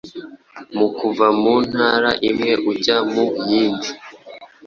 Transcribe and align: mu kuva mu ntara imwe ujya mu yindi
mu 0.77 0.87
kuva 0.97 1.27
mu 1.41 1.53
ntara 1.67 2.11
imwe 2.29 2.51
ujya 2.71 2.97
mu 3.11 3.25
yindi 3.47 3.89